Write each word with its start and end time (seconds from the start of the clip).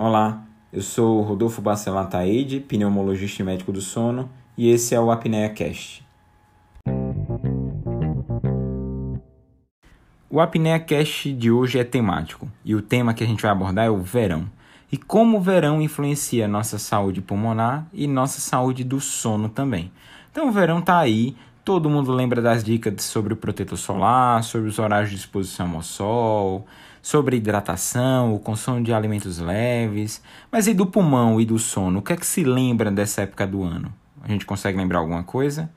Olá, 0.00 0.44
eu 0.72 0.80
sou 0.80 1.22
Rodolfo 1.22 1.60
Bacelar 1.60 2.08
Taide, 2.08 2.60
pneumologista 2.60 3.42
e 3.42 3.44
médico 3.44 3.72
do 3.72 3.80
sono, 3.80 4.30
e 4.56 4.70
esse 4.70 4.94
é 4.94 5.00
o 5.00 5.10
Apnea 5.10 5.48
Cast. 5.48 6.06
O 10.30 10.40
Apnea 10.40 10.78
Cast 10.78 11.32
de 11.32 11.50
hoje 11.50 11.80
é 11.80 11.84
temático, 11.84 12.48
e 12.64 12.76
o 12.76 12.80
tema 12.80 13.12
que 13.12 13.24
a 13.24 13.26
gente 13.26 13.42
vai 13.42 13.50
abordar 13.50 13.86
é 13.86 13.90
o 13.90 13.98
verão. 13.98 14.48
E 14.92 14.96
como 14.96 15.38
o 15.38 15.40
verão 15.40 15.82
influencia 15.82 16.46
nossa 16.46 16.78
saúde 16.78 17.20
pulmonar 17.20 17.88
e 17.92 18.06
nossa 18.06 18.40
saúde 18.40 18.84
do 18.84 19.00
sono 19.00 19.48
também. 19.48 19.90
Então 20.30 20.48
o 20.48 20.52
verão 20.52 20.80
tá 20.80 20.96
aí, 20.96 21.34
todo 21.64 21.90
mundo 21.90 22.12
lembra 22.12 22.40
das 22.40 22.62
dicas 22.62 23.02
sobre 23.02 23.32
o 23.32 23.36
protetor 23.36 23.76
solar, 23.76 24.44
sobre 24.44 24.68
os 24.68 24.78
horários 24.78 25.10
de 25.10 25.16
exposição 25.16 25.74
ao 25.74 25.82
sol, 25.82 26.66
sobre 27.08 27.38
hidratação, 27.38 28.34
o 28.34 28.38
consumo 28.38 28.82
de 28.82 28.92
alimentos 28.92 29.38
leves. 29.38 30.22
Mas 30.52 30.66
e 30.66 30.74
do 30.74 30.84
pulmão 30.84 31.40
e 31.40 31.46
do 31.46 31.58
sono? 31.58 32.00
O 32.00 32.02
que 32.02 32.12
é 32.12 32.16
que 32.18 32.26
se 32.26 32.44
lembra 32.44 32.90
dessa 32.90 33.22
época 33.22 33.46
do 33.46 33.62
ano? 33.62 33.90
A 34.22 34.28
gente 34.28 34.44
consegue 34.44 34.76
lembrar 34.76 34.98
alguma 34.98 35.22
coisa? 35.22 35.70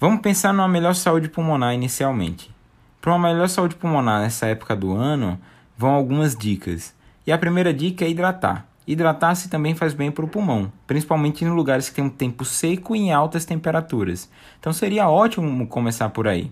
Vamos 0.00 0.20
pensar 0.22 0.52
numa 0.52 0.66
melhor 0.66 0.96
saúde 0.96 1.28
pulmonar 1.28 1.72
inicialmente. 1.72 2.52
Para 3.00 3.14
uma 3.14 3.28
melhor 3.28 3.48
saúde 3.48 3.76
pulmonar 3.76 4.22
nessa 4.22 4.46
época 4.46 4.74
do 4.74 4.92
ano, 4.92 5.38
vão 5.78 5.90
algumas 5.90 6.34
dicas. 6.34 6.92
E 7.24 7.30
a 7.30 7.38
primeira 7.38 7.72
dica 7.72 8.04
é 8.04 8.10
hidratar. 8.10 8.66
Hidratar-se 8.88 9.48
também 9.48 9.76
faz 9.76 9.94
bem 9.94 10.10
para 10.10 10.24
o 10.24 10.28
pulmão, 10.28 10.72
principalmente 10.84 11.44
em 11.44 11.48
lugares 11.48 11.88
que 11.88 11.94
tem 11.94 12.04
um 12.06 12.10
tempo 12.10 12.44
seco 12.44 12.96
e 12.96 12.98
em 12.98 13.12
altas 13.12 13.44
temperaturas. 13.44 14.28
Então 14.58 14.72
seria 14.72 15.08
ótimo 15.08 15.64
começar 15.68 16.08
por 16.08 16.26
aí. 16.26 16.50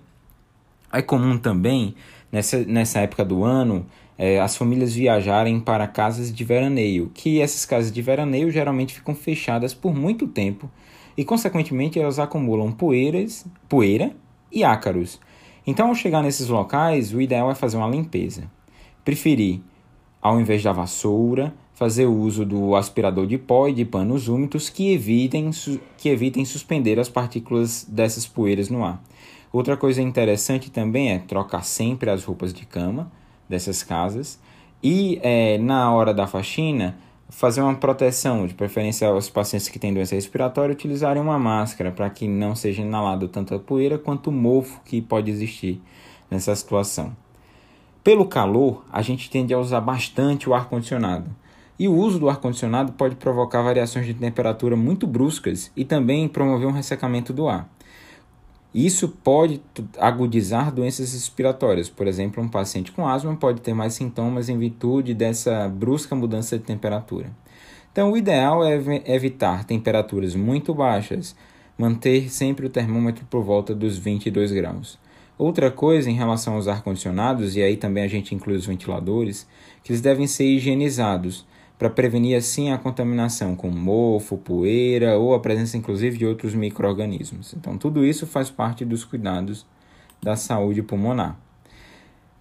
É 0.92 1.02
comum 1.02 1.36
também 1.36 1.96
nessa, 2.32 2.64
nessa 2.64 3.00
época 3.00 3.24
do 3.24 3.44
ano, 3.44 3.86
é, 4.16 4.40
as 4.40 4.56
famílias 4.56 4.94
viajarem 4.94 5.60
para 5.60 5.86
casas 5.86 6.32
de 6.32 6.42
veraneio, 6.44 7.10
que 7.12 7.40
essas 7.40 7.66
casas 7.66 7.92
de 7.92 8.00
veraneio 8.00 8.50
geralmente 8.50 8.94
ficam 8.94 9.14
fechadas 9.14 9.74
por 9.74 9.94
muito 9.94 10.26
tempo 10.26 10.70
e, 11.16 11.24
consequentemente, 11.24 12.00
elas 12.00 12.18
acumulam 12.18 12.72
poeiras, 12.72 13.44
poeira 13.68 14.16
e 14.50 14.64
ácaros. 14.64 15.20
Então, 15.66 15.88
ao 15.88 15.94
chegar 15.94 16.22
nesses 16.22 16.48
locais, 16.48 17.12
o 17.12 17.20
ideal 17.20 17.50
é 17.50 17.54
fazer 17.54 17.76
uma 17.76 17.88
limpeza. 17.88 18.50
Preferir, 19.04 19.60
ao 20.20 20.40
invés 20.40 20.62
da 20.62 20.72
vassoura, 20.72 21.54
fazer 21.74 22.06
uso 22.06 22.44
do 22.44 22.76
aspirador 22.76 23.26
de 23.26 23.38
pó 23.38 23.68
e 23.68 23.72
de 23.72 23.84
panos 23.84 24.28
úmidos 24.28 24.68
que 24.68 24.92
evitem, 24.92 25.50
que 25.98 26.08
evitem 26.08 26.44
suspender 26.44 26.98
as 26.98 27.08
partículas 27.08 27.84
dessas 27.88 28.26
poeiras 28.26 28.68
no 28.68 28.84
ar. 28.84 29.02
Outra 29.52 29.76
coisa 29.76 30.00
interessante 30.00 30.70
também 30.70 31.12
é 31.12 31.18
trocar 31.18 31.62
sempre 31.62 32.08
as 32.08 32.24
roupas 32.24 32.54
de 32.54 32.64
cama 32.64 33.12
dessas 33.48 33.82
casas 33.82 34.40
e 34.82 35.20
é, 35.22 35.58
na 35.58 35.92
hora 35.92 36.14
da 36.14 36.26
faxina 36.26 36.96
fazer 37.28 37.62
uma 37.62 37.74
proteção, 37.74 38.46
de 38.46 38.54
preferência 38.54 39.08
aos 39.08 39.28
pacientes 39.28 39.68
que 39.68 39.78
têm 39.78 39.92
doença 39.92 40.14
respiratória 40.14 40.72
utilizarem 40.72 41.22
uma 41.22 41.38
máscara 41.38 41.90
para 41.90 42.08
que 42.10 42.26
não 42.28 42.54
seja 42.54 42.82
inalado 42.82 43.28
tanto 43.28 43.54
a 43.54 43.58
poeira 43.58 43.98
quanto 43.98 44.28
o 44.28 44.32
mofo 44.32 44.80
que 44.84 45.00
pode 45.00 45.30
existir 45.30 45.80
nessa 46.30 46.54
situação. 46.54 47.14
Pelo 48.02 48.26
calor, 48.26 48.84
a 48.90 49.00
gente 49.00 49.30
tende 49.30 49.54
a 49.54 49.58
usar 49.58 49.80
bastante 49.80 50.48
o 50.48 50.54
ar 50.54 50.68
condicionado. 50.68 51.30
E 51.78 51.88
o 51.88 51.94
uso 51.94 52.18
do 52.18 52.28
ar 52.28 52.36
condicionado 52.36 52.92
pode 52.92 53.16
provocar 53.16 53.62
variações 53.62 54.06
de 54.06 54.14
temperatura 54.14 54.76
muito 54.76 55.06
bruscas 55.06 55.70
e 55.76 55.84
também 55.84 56.28
promover 56.28 56.66
um 56.66 56.72
ressecamento 56.72 57.32
do 57.32 57.48
ar. 57.48 57.68
Isso 58.74 59.08
pode 59.08 59.60
agudizar 59.98 60.72
doenças 60.72 61.12
respiratórias. 61.12 61.90
Por 61.90 62.06
exemplo, 62.06 62.42
um 62.42 62.48
paciente 62.48 62.90
com 62.90 63.06
asma 63.06 63.36
pode 63.36 63.60
ter 63.60 63.74
mais 63.74 63.92
sintomas 63.92 64.48
em 64.48 64.58
virtude 64.58 65.12
dessa 65.12 65.68
brusca 65.68 66.14
mudança 66.14 66.58
de 66.58 66.64
temperatura. 66.64 67.30
Então, 67.92 68.12
o 68.12 68.16
ideal 68.16 68.64
é 68.64 68.80
evitar 69.06 69.64
temperaturas 69.64 70.34
muito 70.34 70.74
baixas, 70.74 71.36
manter 71.76 72.30
sempre 72.30 72.64
o 72.64 72.70
termômetro 72.70 73.26
por 73.26 73.44
volta 73.44 73.74
dos 73.74 73.98
22 73.98 74.52
graus. 74.52 74.98
Outra 75.36 75.70
coisa 75.70 76.10
em 76.10 76.14
relação 76.14 76.54
aos 76.54 76.68
ar-condicionados, 76.68 77.56
e 77.56 77.62
aí 77.62 77.76
também 77.76 78.04
a 78.04 78.08
gente 78.08 78.34
inclui 78.34 78.56
os 78.56 78.64
ventiladores, 78.64 79.46
que 79.84 79.92
eles 79.92 80.00
devem 80.00 80.26
ser 80.26 80.46
higienizados 80.46 81.46
para 81.82 81.90
prevenir 81.90 82.36
assim 82.36 82.70
a 82.70 82.78
contaminação 82.78 83.56
com 83.56 83.68
mofo, 83.68 84.38
poeira 84.38 85.18
ou 85.18 85.34
a 85.34 85.40
presença 85.40 85.76
inclusive 85.76 86.16
de 86.16 86.24
outros 86.24 86.54
micro-organismos. 86.54 87.54
Então, 87.54 87.76
tudo 87.76 88.04
isso 88.06 88.24
faz 88.24 88.48
parte 88.48 88.84
dos 88.84 89.04
cuidados 89.04 89.66
da 90.22 90.36
saúde 90.36 90.80
pulmonar. 90.80 91.36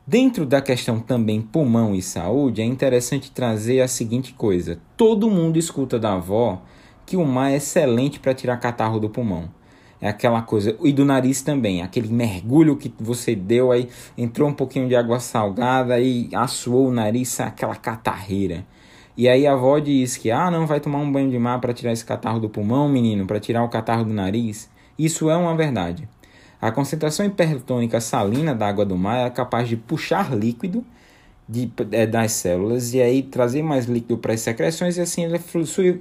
Dentro 0.06 0.46
da 0.46 0.62
questão 0.62 1.00
também 1.00 1.42
pulmão 1.42 1.96
e 1.96 2.04
saúde, 2.04 2.62
é 2.62 2.66
interessante 2.66 3.32
trazer 3.32 3.82
a 3.82 3.88
seguinte 3.88 4.32
coisa: 4.32 4.80
todo 4.96 5.28
mundo 5.28 5.58
escuta 5.58 5.98
da 5.98 6.14
avó 6.14 6.62
que 7.04 7.18
o 7.18 7.26
mar 7.26 7.52
é 7.52 7.56
excelente 7.56 8.20
para 8.20 8.36
tirar 8.36 8.58
catarro 8.58 9.00
do 9.00 9.10
pulmão. 9.10 9.50
É 10.00 10.08
aquela 10.08 10.44
coisa, 10.44 10.78
e 10.84 10.94
do 10.94 11.04
nariz 11.04 11.42
também, 11.42 11.82
aquele 11.82 12.10
mergulho 12.10 12.78
que 12.78 12.94
você 13.00 13.34
deu 13.36 13.72
aí, 13.72 13.90
entrou 14.16 14.48
um 14.48 14.54
pouquinho 14.54 14.88
de 14.88 14.96
água 14.96 15.20
salgada 15.20 16.00
e 16.00 16.30
assoou 16.32 16.90
o 16.90 16.92
nariz, 16.92 17.40
aquela 17.40 17.76
catarreira. 17.76 18.68
E 19.18 19.28
aí 19.28 19.46
a 19.46 19.54
avó 19.54 19.78
diz 19.80 20.18
que, 20.18 20.32
ah, 20.32 20.50
não 20.50 20.66
vai 20.66 20.80
tomar 20.80 21.00
um 21.00 21.12
banho 21.12 21.30
de 21.30 21.38
mar 21.38 21.60
para 21.60 21.74
tirar 21.74 21.92
esse 21.92 22.06
catarro 22.06 22.40
do 22.40 22.50
pulmão, 22.50 22.88
menino, 22.88 23.26
para 23.26 23.40
tirar 23.40 23.64
o 23.64 23.70
catarro 23.70 24.06
do 24.06 24.14
nariz. 24.14 24.70
Isso 24.98 25.30
é 25.30 25.36
uma 25.36 25.56
verdade. 25.56 26.08
A 26.62 26.72
concentração 26.72 27.26
hipertônica 27.26 28.00
salina 28.00 28.54
da 28.54 28.68
água 28.68 28.86
do 28.86 28.96
mar 28.96 29.28
é 29.28 29.30
capaz 29.30 29.68
de 29.68 29.76
puxar 29.76 30.34
líquido 30.36 30.86
de, 31.50 31.72
é, 31.92 32.06
das 32.06 32.32
células 32.34 32.94
e 32.94 33.02
aí 33.02 33.24
trazer 33.24 33.64
mais 33.64 33.86
líquido 33.86 34.18
para 34.18 34.34
as 34.34 34.42
secreções 34.42 34.96
e 34.96 35.02
assim 35.02 35.26
ele 35.26 35.40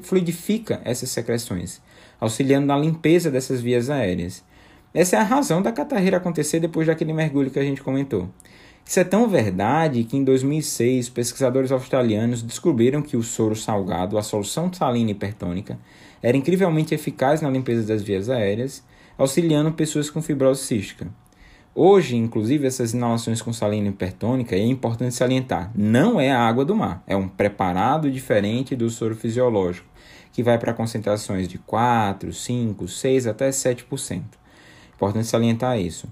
fluidifica 0.03 0.81
essas 0.85 1.11
secreções, 1.11 1.81
auxiliando 2.21 2.67
na 2.67 2.77
limpeza 2.77 3.31
dessas 3.31 3.61
vias 3.61 3.91
aéreas. 3.91 4.45
Essa 4.93 5.17
é 5.17 5.19
a 5.19 5.25
razão 5.25 5.63
da 5.63 5.73
catarreira 5.73 6.19
acontecer 6.19 6.61
depois 6.61 6.87
daquele 6.87 7.13
mergulho 7.13 7.51
que 7.51 7.59
a 7.59 7.65
gente 7.65 7.83
comentou. 7.83 8.29
Isso 8.85 8.99
é 8.99 9.05
tão 9.05 9.29
verdade 9.29 10.03
que 10.05 10.17
em 10.17 10.25
2006 10.25 11.09
pesquisadores 11.11 11.71
australianos 11.71 12.43
descobriram 12.43 13.03
que 13.03 13.17
o 13.17 13.23
soro 13.23 13.55
salgado, 13.55 14.19
a 14.19 14.23
solução 14.23 14.73
salina 14.73 15.13
hipertônica, 15.13 15.79
era 16.23 16.37
incrivelmente 16.37 16.95
eficaz 16.95 17.41
na 17.41 17.49
limpeza 17.49 17.87
das 17.87 18.03
vias 18.03 18.29
aéreas, 18.29 18.85
auxiliando 19.17 19.73
pessoas 19.73 20.11
com 20.11 20.21
fibrose 20.21 20.63
cística. 20.65 21.09
Hoje, 21.73 22.17
inclusive, 22.17 22.67
essas 22.67 22.93
inalações 22.93 23.41
com 23.41 23.53
salina 23.53 23.89
hipertônica, 23.89 24.57
é 24.57 24.59
importante 24.59 25.15
salientar, 25.15 25.71
não 25.73 26.21
é 26.21 26.33
a 26.33 26.41
água 26.41 26.65
do 26.65 26.75
mar, 26.75 27.03
é 27.07 27.15
um 27.15 27.29
preparado 27.29 28.11
diferente 28.11 28.75
do 28.75 28.91
soro 28.91 29.15
fisiológico, 29.15 29.87
que 30.33 30.43
vai 30.43 30.59
para 30.59 30.75
concentrações 30.75 31.47
de 31.47 31.59
4, 31.59 32.33
5, 32.33 32.89
6 32.89 33.27
até 33.29 33.51
7%. 33.51 34.23
Importante 34.97 35.29
salientar 35.29 35.79
isso. 35.79 36.09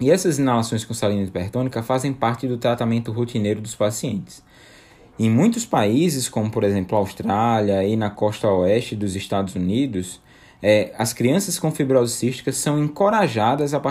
E 0.00 0.10
essas 0.10 0.38
inalações 0.38 0.82
com 0.82 0.94
salina 0.94 1.22
hipertônica 1.22 1.82
fazem 1.82 2.12
parte 2.12 2.48
do 2.48 2.56
tratamento 2.56 3.12
rotineiro 3.12 3.60
dos 3.60 3.74
pacientes. 3.74 4.42
Em 5.18 5.28
muitos 5.28 5.66
países, 5.66 6.26
como 6.26 6.50
por 6.50 6.64
exemplo 6.64 6.96
a 6.96 7.00
Austrália 7.00 7.84
e 7.84 7.94
na 7.94 8.08
costa 8.08 8.48
oeste 8.48 8.96
dos 8.96 9.14
Estados 9.14 9.54
Unidos, 9.54 10.18
é, 10.62 10.94
as 10.96 11.12
crianças 11.12 11.58
com 11.58 11.70
fibrose 11.70 12.14
cística 12.14 12.50
são 12.50 12.82
encorajadas 12.82 13.74
a, 13.74 13.82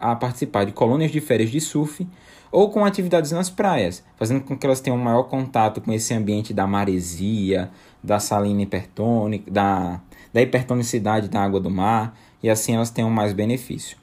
a 0.00 0.16
participar 0.16 0.64
de 0.64 0.72
colônias 0.72 1.10
de 1.10 1.20
férias 1.20 1.50
de 1.50 1.60
surf 1.60 2.06
ou 2.50 2.70
com 2.70 2.86
atividades 2.86 3.32
nas 3.32 3.50
praias, 3.50 4.02
fazendo 4.16 4.40
com 4.40 4.56
que 4.56 4.64
elas 4.64 4.80
tenham 4.80 4.96
maior 4.96 5.24
contato 5.24 5.82
com 5.82 5.92
esse 5.92 6.14
ambiente 6.14 6.54
da 6.54 6.66
maresia, 6.66 7.70
da 8.02 8.18
salina 8.18 8.62
hipertônica, 8.62 9.50
da, 9.50 10.00
da 10.32 10.40
hipertonicidade 10.40 11.28
da 11.28 11.42
água 11.42 11.60
do 11.60 11.70
mar, 11.70 12.18
e 12.42 12.48
assim 12.48 12.74
elas 12.74 12.88
tenham 12.88 13.10
mais 13.10 13.34
benefício. 13.34 13.98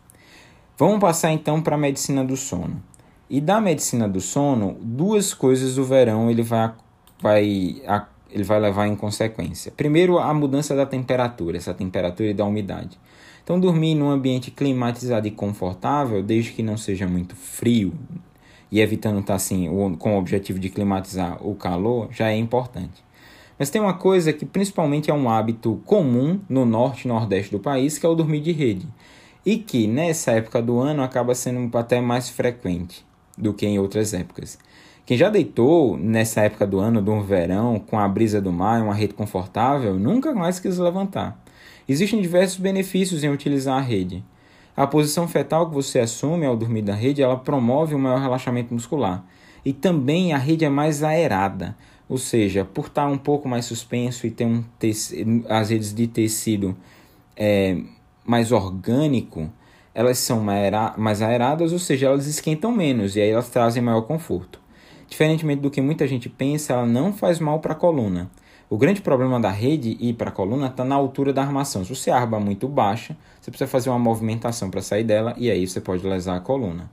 Vamos 0.78 1.00
passar 1.00 1.32
então 1.32 1.62
para 1.62 1.76
a 1.76 1.80
medicina 1.80 2.22
do 2.22 2.36
sono. 2.36 2.84
E 3.30 3.40
da 3.40 3.62
medicina 3.62 4.10
do 4.10 4.20
sono, 4.20 4.76
duas 4.82 5.34
coisas 5.34 5.78
o 5.78 5.86
verão 5.86 6.30
ele 6.30 6.44
vai, 6.44 6.74
vai, 7.22 7.82
ele 8.30 8.44
vai 8.44 8.60
levar 8.60 8.86
em 8.86 8.96
consequência. 8.96 9.72
Primeiro, 9.72 10.20
a 10.20 10.34
mudança 10.34 10.76
da 10.76 10.86
temperatura, 10.86 11.56
essa 11.56 11.74
temperatura 11.74 12.30
e 12.30 12.34
da 12.34 12.44
umidade. 12.44 13.00
Então, 13.42 13.58
dormir 13.58 13.96
num 13.96 14.10
ambiente 14.10 14.52
climatizado 14.52 15.26
e 15.26 15.32
confortável, 15.32 16.22
desde 16.22 16.52
que 16.52 16.62
não 16.62 16.76
seja 16.76 17.08
muito 17.08 17.38
frio 17.38 17.94
e 18.70 18.82
evitando 18.82 19.20
estar 19.22 19.34
tá, 19.34 19.36
assim, 19.36 19.70
com 19.98 20.16
o 20.16 20.18
objetivo 20.18 20.60
de 20.60 20.68
climatizar 20.68 21.38
o 21.42 21.56
calor, 21.56 22.10
já 22.12 22.32
é 22.32 22.36
importante. 22.36 23.02
Mas 23.58 23.70
tem 23.70 23.80
uma 23.80 23.94
coisa 23.94 24.34
que 24.34 24.46
principalmente 24.46 25.10
é 25.10 25.14
um 25.14 25.30
hábito 25.30 25.82
comum 25.86 26.38
no 26.50 26.66
norte 26.66 27.06
e 27.06 27.08
nordeste 27.08 27.50
do 27.50 27.60
país, 27.60 27.98
que 27.98 28.06
é 28.06 28.10
o 28.10 28.16
dormir 28.16 28.42
de 28.42 28.52
rede 28.52 28.86
e 29.46 29.58
que 29.58 29.88
nessa 29.88 30.32
época 30.32 30.62
do 30.62 30.80
ano 30.80 31.04
acaba 31.04 31.36
sendo 31.36 31.78
até 31.78 32.02
mais 32.02 32.30
frequente 32.30 33.06
do 33.38 33.54
que 33.54 33.66
em 33.66 33.78
outras 33.78 34.14
épocas. 34.14 34.58
Quem 35.06 35.18
já 35.18 35.30
deitou 35.30 35.96
nessa 35.98 36.42
época 36.42 36.66
do 36.66 36.80
ano, 36.80 37.02
do 37.02 37.22
verão, 37.22 37.80
com 37.80 38.00
a 38.00 38.08
brisa 38.08 38.42
do 38.42 38.52
mar 38.52 38.82
uma 38.82 38.94
rede 38.94 39.14
confortável, 39.14 40.00
nunca 40.00 40.34
mais 40.34 40.60
quis 40.60 40.80
levantar. 40.80 41.40
Existem 41.88 42.20
diversos 42.20 42.58
benefícios 42.58 43.24
em 43.24 43.30
utilizar 43.30 43.78
a 43.78 43.82
rede. 43.82 44.24
A 44.76 44.88
posição 44.88 45.28
fetal 45.28 45.70
que 45.70 45.76
você 45.76 46.00
assume 46.00 46.46
ao 46.46 46.58
dormir 46.58 46.82
da 46.82 46.96
rede, 46.96 47.22
ela 47.22 47.38
promove 47.38 47.94
um 47.94 48.00
maior 48.00 48.20
relaxamento 48.20 48.74
muscular. 48.74 49.24
E 49.64 49.72
também 49.72 50.34
a 50.34 50.38
rede 50.38 50.66
é 50.66 50.70
mais 50.70 51.04
aerada, 51.04 51.78
ou 52.10 52.18
seja, 52.18 52.66
por 52.66 52.88
estar 52.88 53.08
um 53.08 53.18
pouco 53.18 53.48
mais 53.48 53.66
suspenso 53.66 54.26
e 54.26 54.32
ter 54.32 54.46
um 54.46 54.64
tecido, 54.80 55.46
as 55.48 55.70
redes 55.70 55.94
de 55.94 56.08
tecido 56.08 56.76
é, 57.38 57.78
mais 58.26 58.52
orgânico, 58.52 59.50
elas 59.94 60.18
são 60.18 60.44
mais 60.98 61.22
aeradas, 61.22 61.72
ou 61.72 61.80
seja, 61.80 62.08
elas 62.08 62.28
esquentam 62.28 62.72
menos 62.72 63.16
e 63.16 63.22
aí 63.22 63.30
elas 63.30 63.50
trazem 63.50 63.82
maior 63.82 64.02
conforto. 64.02 64.60
Diferentemente 65.08 65.62
do 65.62 65.70
que 65.70 65.82
muita 65.82 66.08
gente 66.08 66.28
pensa, 66.28 66.74
ela 66.74 66.86
não 66.86 67.14
faz 67.14 67.40
mal 67.40 67.60
para 67.60 67.74
a 67.74 67.76
coluna. 67.76 68.30
O 68.70 68.78
grande 68.78 69.02
problema 69.02 69.40
da 69.40 69.52
rede 69.52 69.96
e 70.00 70.12
para 70.12 70.30
a 70.30 70.34
coluna 70.34 70.68
está 70.68 70.84
na 70.84 70.96
altura 70.96 71.32
da 71.32 71.42
armação. 71.42 71.84
Se 71.86 71.96
você 71.96 72.10
arma 72.10 72.40
muito 72.40 72.68
baixa, 72.68 73.16
você 73.40 73.52
precisa 73.52 73.70
fazer 73.70 73.90
uma 73.90 74.00
movimentação 74.00 74.72
para 74.72 74.82
sair 74.82 75.04
dela 75.04 75.36
e 75.38 75.52
aí 75.52 75.68
você 75.68 75.80
pode 75.80 76.06
lesar 76.06 76.36
a 76.36 76.40
coluna. 76.40 76.90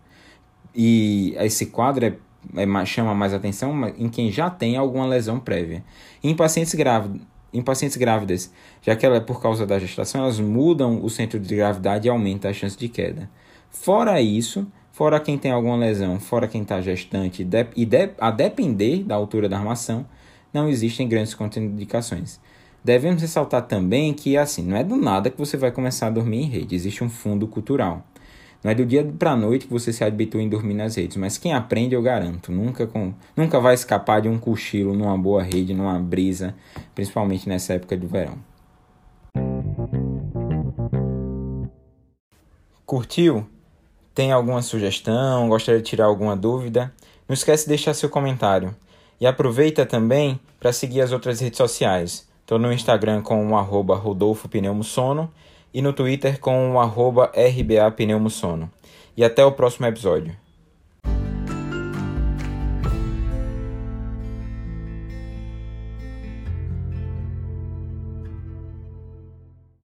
E 0.75 1.35
esse 1.39 1.67
quadro 1.67 2.05
é, 2.05 2.15
é, 2.57 2.85
chama 2.85 3.15
mais 3.15 3.33
atenção 3.33 3.89
em 3.99 4.09
quem 4.09 4.31
já 4.31 4.51
tem 4.51 4.77
alguma 4.77 5.07
lesão 5.07 5.41
prévia. 5.41 5.83
em 6.23 6.35
pacientes 6.37 6.75
grávidos, 6.75 7.23
em 7.53 7.63
pacientes 7.63 7.97
grávidas, 7.97 8.53
já 8.81 8.97
que 8.97 9.05
ela 9.05 9.17
é 9.17 9.21
por 9.21 9.41
causa 9.41 9.67
da 9.67 9.79
gestação, 9.79 10.23
elas 10.23 10.41
mudam 10.41 11.05
o 11.05 11.11
centro 11.11 11.39
de 11.39 11.55
gravidade 11.55 12.07
e 12.07 12.11
aumenta 12.11 12.49
a 12.49 12.53
chance 12.53 12.77
de 12.77 12.89
queda. 12.89 13.29
Fora 13.71 14.21
isso, 14.21 14.67
fora 14.93 15.21
quem 15.21 15.37
tem 15.37 15.51
alguma 15.51 15.77
lesão, 15.77 16.19
fora 16.19 16.49
quem 16.49 16.63
está 16.63 16.81
gestante, 16.81 17.47
e 17.77 17.85
de, 17.85 18.11
a 18.19 18.31
depender 18.31 19.03
da 19.03 19.15
altura 19.15 19.49
da 19.49 19.59
armação, 19.59 20.07
não 20.53 20.69
existem 20.69 21.09
grandes 21.09 21.35
contraindicações. 21.35 22.41
Devemos 22.85 23.23
ressaltar 23.23 23.63
também 23.63 24.13
que, 24.13 24.37
assim, 24.37 24.63
não 24.63 24.77
é 24.77 24.83
do 24.83 24.97
nada 24.97 25.31
que 25.31 25.39
você 25.39 25.57
vai 25.57 25.71
começar 25.71 26.09
a 26.09 26.11
dormir 26.11 26.43
em 26.43 26.49
rede, 26.49 26.75
existe 26.75 27.05
um 27.05 27.09
fundo 27.09 27.47
cultural. 27.47 28.05
Não 28.63 28.71
é 28.71 28.75
do 28.77 28.87
dia 28.87 29.05
para 29.19 29.35
noite 29.35 29.67
que 29.67 29.73
você 29.73 29.93
se 29.93 30.05
habitua 30.05 30.41
em 30.41 30.49
dormir 30.49 30.75
nas 30.75 30.95
redes, 30.95 31.17
mas 31.17 31.37
quem 31.37 31.53
aprende, 31.53 31.97
eu 31.97 32.03
garanto, 32.03 32.53
nunca, 32.53 32.87
com, 32.87 33.13
nunca 33.37 33.59
vai 33.59 33.75
escapar 33.75 34.23
de 34.23 34.29
um 34.29 34.39
cochilo 34.39 34.95
numa 34.95 35.19
boa 35.19 35.43
rede, 35.43 35.75
numa 35.75 35.99
brisa, 35.99 36.55
principalmente 36.95 37.49
nessa 37.49 37.75
época 37.75 37.97
do 37.97 38.07
verão. 38.07 38.39
Curtiu? 42.87 43.45
Tem 44.15 44.31
alguma 44.31 44.63
sugestão? 44.63 45.49
Gostaria 45.49 45.81
de 45.81 45.89
tirar 45.89 46.05
alguma 46.05 46.37
dúvida? 46.37 46.93
Não 47.27 47.35
esquece 47.35 47.65
de 47.65 47.71
deixar 47.71 47.95
seu 47.95 48.09
comentário. 48.09 48.77
E 49.21 49.27
aproveita 49.27 49.85
também 49.85 50.39
para 50.61 50.73
seguir 50.73 51.01
as 51.01 51.11
outras 51.11 51.41
redes 51.41 51.57
sociais. 51.57 52.29
Estou 52.43 52.61
no 52.61 52.73
Instagram 52.73 53.23
com 53.23 53.51
o 53.51 53.57
arroba 53.57 53.97
Rodolfo 53.97 54.49
Pneumosono 54.49 55.33
e 55.73 55.81
no 55.81 55.93
Twitter 55.93 56.39
com 56.39 56.73
o 56.73 56.81
arroba 56.81 57.33
RBA 57.35 57.91
Pneumosono. 57.93 58.71
E 59.17 59.25
até 59.25 59.45
o 59.45 59.53
próximo 59.53 59.87
episódio. 59.87 60.42